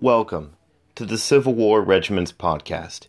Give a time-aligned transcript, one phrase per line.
[0.00, 0.56] Welcome
[0.96, 3.06] to the Civil War Regiments podcast,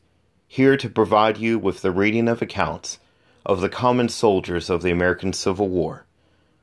[0.47, 2.99] here to provide you with the reading of accounts
[3.43, 6.05] of the common soldiers of the American Civil War,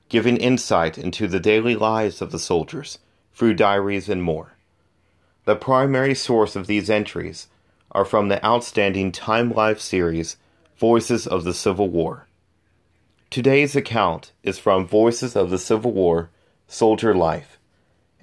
[0.09, 3.01] giving insight into the daily lives of the soldiers
[3.35, 4.53] through diaries and more.
[5.45, 7.49] The primary source of these entries
[7.91, 10.37] are from the outstanding Time Life series
[10.77, 12.29] Voices of the Civil War.
[13.29, 16.31] Today's account is from Voices of the Civil War
[16.69, 17.59] Soldier Life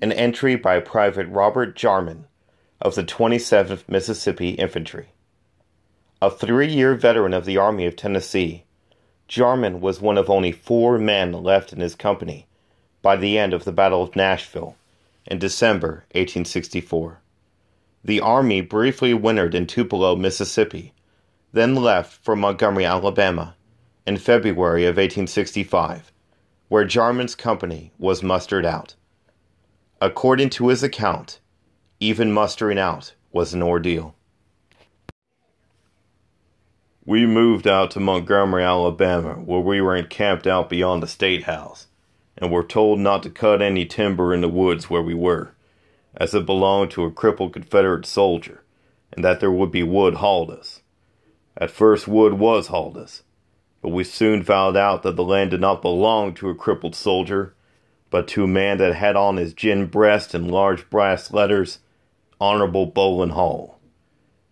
[0.01, 2.25] an entry by Private Robert Jarman
[2.81, 5.09] of the 27th Mississippi Infantry.
[6.21, 8.63] A three year veteran of the Army of Tennessee,
[9.27, 12.47] Jarman was one of only four men left in his company
[13.01, 14.75] by the end of the Battle of Nashville
[15.25, 17.19] in December 1864.
[18.03, 20.93] The Army briefly wintered in Tupelo, Mississippi,
[21.51, 23.55] then left for Montgomery, Alabama
[24.05, 26.11] in February of 1865,
[26.69, 28.95] where Jarman's company was mustered out.
[30.01, 31.41] According to his account,
[31.99, 34.15] even mustering out was an ordeal.
[37.05, 41.87] We moved out to Montgomery, Alabama, where we were encamped out beyond the State House,
[42.37, 45.53] and were told not to cut any timber in the woods where we were,
[46.15, 48.63] as it belonged to a crippled Confederate soldier,
[49.11, 50.81] and that there would be wood hauled us.
[51.57, 53.23] At first, wood was hauled us,
[53.81, 57.53] but we soon found out that the land did not belong to a crippled soldier,
[58.09, 61.79] but to a man that had on his gin breast in large brass letters,
[62.41, 63.79] Honorable Bolling Hall.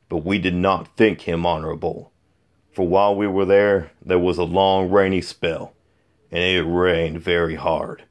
[0.10, 2.12] But we did not think him honorable,
[2.72, 5.74] for while we were there, there was a long rainy spell,
[6.32, 8.04] and it rained very hard,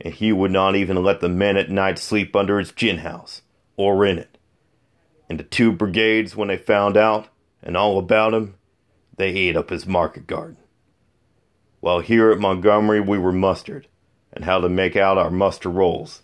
[0.00, 3.42] and he would not even let the men at night sleep under his gin house,
[3.76, 4.38] or in it.
[5.28, 7.28] And the two brigades, when they found out,
[7.62, 8.54] and all about him,
[9.16, 10.56] they ate up his market garden.
[11.80, 13.86] While here at Montgomery we were mustered,
[14.32, 16.22] and how to make out our muster rolls.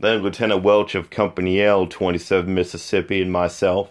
[0.00, 3.90] Then Lieutenant Welch of Company L, 27 Mississippi, and myself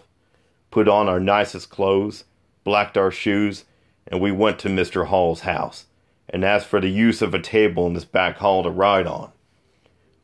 [0.70, 2.24] put on our nicest clothes,
[2.64, 3.64] blacked our shoes,
[4.06, 5.06] and we went to Mr.
[5.06, 5.86] Hall's house
[6.28, 9.32] and asked for the use of a table in his back hall to ride on.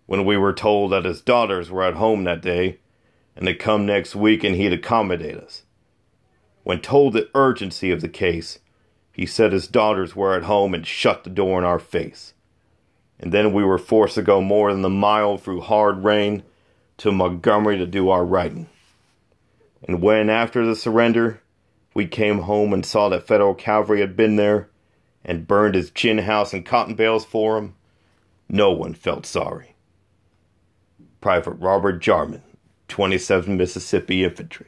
[0.07, 2.79] When we were told that his daughters were at home that day
[3.37, 5.63] and to come next week and he'd accommodate us.
[6.63, 8.59] When told the urgency of the case,
[9.13, 12.34] he said his daughters were at home and shut the door in our face
[13.19, 16.43] and then we were forced to go more than a mile through hard rain
[16.99, 18.69] to Montgomery to do our writing.
[19.87, 21.41] And when, after the surrender,
[21.95, 24.69] we came home and saw that Federal cavalry had been there
[25.25, 27.75] and burned his gin house and cotton bales for him,
[28.49, 29.75] no one felt sorry.
[31.21, 32.43] Private Robert Jarman,
[32.89, 34.67] 27 Mississippi Infantry.